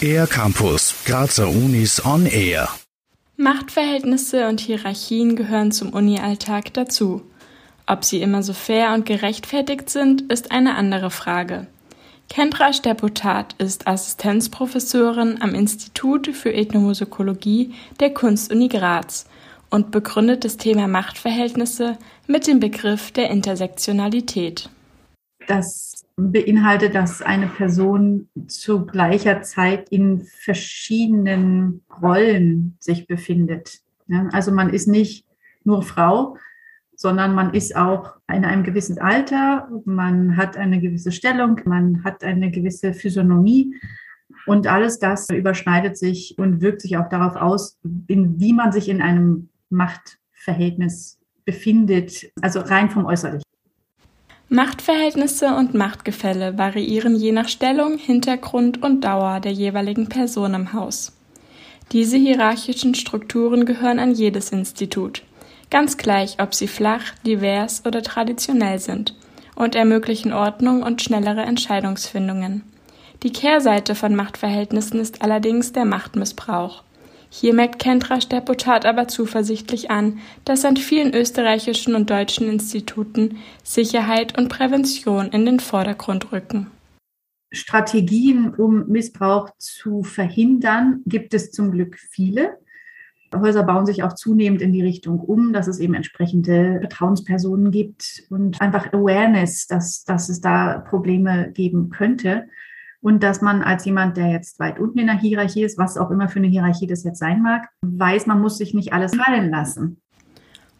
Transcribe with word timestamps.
Air 0.00 0.26
Campus, 0.26 0.94
Grazer 1.04 1.48
Unis 1.48 2.04
on 2.04 2.26
Air. 2.26 2.68
Machtverhältnisse 3.36 4.48
und 4.48 4.60
Hierarchien 4.60 5.36
gehören 5.36 5.72
zum 5.72 5.90
Uni-Alltag 5.90 6.72
dazu. 6.74 7.22
Ob 7.86 8.04
sie 8.04 8.22
immer 8.22 8.42
so 8.42 8.52
fair 8.52 8.92
und 8.94 9.06
gerechtfertigt 9.06 9.90
sind, 9.90 10.32
ist 10.32 10.52
eine 10.52 10.76
andere 10.76 11.10
Frage. 11.10 11.66
Kendra 12.28 12.72
Stepotat 12.72 13.54
ist 13.58 13.86
Assistenzprofessorin 13.86 15.40
am 15.40 15.54
Institut 15.54 16.28
für 16.28 16.52
Ethnomusikologie 16.52 17.74
der 18.00 18.12
Kunstuni 18.12 18.68
Graz 18.68 19.26
und 19.70 19.90
begründet 19.90 20.44
das 20.44 20.56
Thema 20.56 20.88
Machtverhältnisse 20.88 21.98
mit 22.26 22.46
dem 22.46 22.60
Begriff 22.60 23.12
der 23.12 23.30
Intersektionalität. 23.30 24.70
Das 25.46 26.05
beinhaltet, 26.16 26.94
dass 26.94 27.20
eine 27.20 27.46
Person 27.46 28.28
zu 28.46 28.86
gleicher 28.86 29.42
Zeit 29.42 29.90
in 29.90 30.20
verschiedenen 30.20 31.82
Rollen 32.02 32.76
sich 32.80 33.06
befindet. 33.06 33.80
Also 34.32 34.50
man 34.50 34.70
ist 34.70 34.88
nicht 34.88 35.26
nur 35.64 35.82
Frau, 35.82 36.38
sondern 36.94 37.34
man 37.34 37.52
ist 37.52 37.76
auch 37.76 38.14
in 38.32 38.46
einem 38.46 38.62
gewissen 38.62 38.98
Alter, 38.98 39.68
man 39.84 40.36
hat 40.36 40.56
eine 40.56 40.80
gewisse 40.80 41.12
Stellung, 41.12 41.60
man 41.66 42.02
hat 42.02 42.24
eine 42.24 42.50
gewisse 42.50 42.94
Physiognomie 42.94 43.76
und 44.46 44.66
alles 44.66 44.98
das 44.98 45.28
überschneidet 45.28 45.98
sich 45.98 46.36
und 46.38 46.62
wirkt 46.62 46.80
sich 46.80 46.96
auch 46.96 47.10
darauf 47.10 47.36
aus, 47.36 47.78
in, 48.06 48.40
wie 48.40 48.54
man 48.54 48.72
sich 48.72 48.88
in 48.88 49.02
einem 49.02 49.50
Machtverhältnis 49.68 51.18
befindet, 51.44 52.32
also 52.40 52.60
rein 52.60 52.88
vom 52.88 53.04
Äußerlichen. 53.04 53.42
Machtverhältnisse 54.48 55.48
und 55.56 55.74
Machtgefälle 55.74 56.56
variieren 56.56 57.16
je 57.16 57.32
nach 57.32 57.48
Stellung, 57.48 57.98
Hintergrund 57.98 58.80
und 58.80 59.00
Dauer 59.00 59.40
der 59.40 59.50
jeweiligen 59.50 60.08
Person 60.08 60.54
im 60.54 60.72
Haus. 60.72 61.12
Diese 61.90 62.16
hierarchischen 62.16 62.94
Strukturen 62.94 63.64
gehören 63.64 63.98
an 63.98 64.12
jedes 64.12 64.50
Institut, 64.50 65.22
ganz 65.68 65.96
gleich, 65.96 66.36
ob 66.40 66.54
sie 66.54 66.68
flach, 66.68 67.02
divers 67.26 67.82
oder 67.84 68.02
traditionell 68.02 68.78
sind, 68.78 69.16
und 69.56 69.74
ermöglichen 69.74 70.32
Ordnung 70.32 70.84
und 70.84 71.02
schnellere 71.02 71.42
Entscheidungsfindungen. 71.42 72.62
Die 73.24 73.32
Kehrseite 73.32 73.96
von 73.96 74.14
Machtverhältnissen 74.14 75.00
ist 75.00 75.22
allerdings 75.22 75.72
der 75.72 75.86
Machtmissbrauch. 75.86 76.84
Hier 77.28 77.54
merkt 77.54 77.78
Kentrasch 77.78 78.28
der 78.28 78.40
Potat 78.40 78.86
aber 78.86 79.08
zuversichtlich 79.08 79.90
an, 79.90 80.18
dass 80.44 80.64
an 80.64 80.76
vielen 80.76 81.14
österreichischen 81.14 81.94
und 81.94 82.08
deutschen 82.08 82.48
Instituten 82.48 83.36
Sicherheit 83.62 84.38
und 84.38 84.48
Prävention 84.48 85.28
in 85.28 85.44
den 85.44 85.60
Vordergrund 85.60 86.32
rücken. 86.32 86.68
Strategien, 87.50 88.54
um 88.54 88.86
Missbrauch 88.88 89.50
zu 89.58 90.02
verhindern, 90.02 91.02
gibt 91.06 91.34
es 91.34 91.52
zum 91.52 91.70
Glück 91.70 91.96
viele. 91.98 92.58
Häuser 93.34 93.64
bauen 93.64 93.86
sich 93.86 94.02
auch 94.02 94.14
zunehmend 94.14 94.62
in 94.62 94.72
die 94.72 94.82
Richtung 94.82 95.20
um, 95.20 95.52
dass 95.52 95.66
es 95.66 95.78
eben 95.78 95.94
entsprechende 95.94 96.78
Vertrauenspersonen 96.80 97.70
gibt 97.70 98.24
und 98.30 98.60
einfach 98.60 98.92
Awareness, 98.92 99.66
dass, 99.66 100.04
dass 100.04 100.28
es 100.28 100.40
da 100.40 100.78
Probleme 100.78 101.50
geben 101.52 101.90
könnte 101.90 102.46
und 103.06 103.22
dass 103.22 103.40
man 103.40 103.62
als 103.62 103.84
jemand, 103.84 104.16
der 104.16 104.32
jetzt 104.32 104.58
weit 104.58 104.80
unten 104.80 104.98
in 104.98 105.06
der 105.06 105.16
Hierarchie 105.16 105.62
ist, 105.62 105.78
was 105.78 105.96
auch 105.96 106.10
immer 106.10 106.28
für 106.28 106.40
eine 106.40 106.48
Hierarchie 106.48 106.88
das 106.88 107.04
jetzt 107.04 107.20
sein 107.20 107.40
mag, 107.40 107.68
weiß, 107.82 108.26
man 108.26 108.40
muss 108.40 108.58
sich 108.58 108.74
nicht 108.74 108.92
alles 108.92 109.14
fallen 109.14 109.48
lassen. 109.48 110.00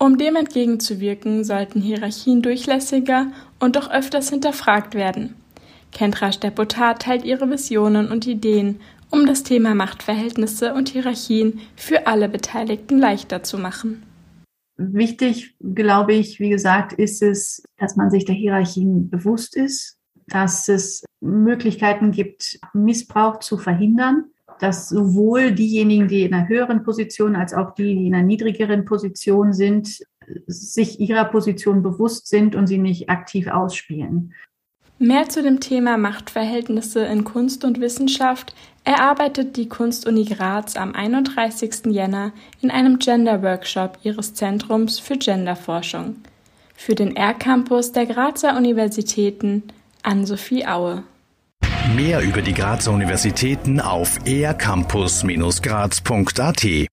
Um 0.00 0.18
dem 0.18 0.34
entgegenzuwirken, 0.34 1.44
sollten 1.44 1.80
Hierarchien 1.80 2.42
durchlässiger 2.42 3.28
und 3.60 3.76
doch 3.76 3.88
öfters 3.88 4.30
hinterfragt 4.30 4.96
werden. 4.96 5.36
Kentrasch 5.92 6.40
Deputat 6.40 7.02
teilt 7.02 7.24
ihre 7.24 7.48
Visionen 7.48 8.10
und 8.10 8.26
Ideen, 8.26 8.80
um 9.10 9.24
das 9.24 9.44
Thema 9.44 9.76
Machtverhältnisse 9.76 10.74
und 10.74 10.88
Hierarchien 10.88 11.60
für 11.76 12.08
alle 12.08 12.28
Beteiligten 12.28 12.98
leichter 12.98 13.44
zu 13.44 13.58
machen. 13.58 14.02
Wichtig, 14.76 15.54
glaube 15.60 16.14
ich, 16.14 16.40
wie 16.40 16.50
gesagt, 16.50 16.94
ist 16.94 17.22
es, 17.22 17.62
dass 17.76 17.94
man 17.94 18.10
sich 18.10 18.24
der 18.24 18.34
Hierarchien 18.34 19.08
bewusst 19.08 19.54
ist, 19.56 19.97
dass 20.28 20.68
es 20.68 21.04
Möglichkeiten 21.20 22.10
gibt, 22.12 22.58
Missbrauch 22.72 23.40
zu 23.40 23.58
verhindern, 23.58 24.24
dass 24.60 24.88
sowohl 24.88 25.52
diejenigen, 25.52 26.08
die 26.08 26.22
in 26.22 26.34
einer 26.34 26.48
höheren 26.48 26.82
Position 26.82 27.36
als 27.36 27.54
auch 27.54 27.74
die, 27.74 27.94
die 27.94 28.06
in 28.06 28.14
einer 28.14 28.26
niedrigeren 28.26 28.84
Position 28.84 29.52
sind, 29.52 30.00
sich 30.46 31.00
ihrer 31.00 31.24
Position 31.24 31.82
bewusst 31.82 32.28
sind 32.28 32.54
und 32.54 32.66
sie 32.66 32.78
nicht 32.78 33.08
aktiv 33.08 33.48
ausspielen. 33.48 34.34
Mehr 35.00 35.28
zu 35.28 35.44
dem 35.44 35.60
Thema 35.60 35.96
Machtverhältnisse 35.96 37.04
in 37.04 37.22
Kunst 37.22 37.64
und 37.64 37.80
Wissenschaft 37.80 38.52
erarbeitet 38.82 39.56
die 39.56 39.68
Kunstuni 39.68 40.24
Graz 40.24 40.74
am 40.74 40.92
31. 40.92 41.86
Jänner 41.86 42.32
in 42.60 42.72
einem 42.72 42.98
Gender-Workshop 42.98 43.98
ihres 44.02 44.34
Zentrums 44.34 44.98
für 44.98 45.16
Genderforschung. 45.16 46.16
Für 46.74 46.96
den 46.96 47.14
R-Campus 47.14 47.92
der 47.92 48.06
Grazer 48.06 48.56
Universitäten 48.56 49.62
Ann-Sophie 50.02 50.66
Aue. 50.66 51.04
Mehr 51.96 52.20
über 52.20 52.42
die 52.42 52.52
Grazer 52.52 52.92
Universitäten 52.92 53.80
auf 53.80 54.18
ercampus-graz.at 54.26 56.86